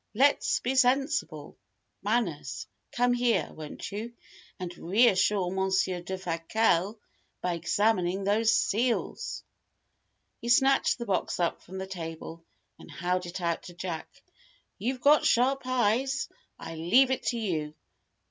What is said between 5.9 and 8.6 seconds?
Defasquelle by examining these